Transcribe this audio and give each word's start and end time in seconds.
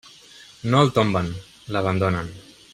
No 0.71 0.79
el 0.85 0.89
tomben, 0.95 1.29
l'abandonen. 1.77 2.37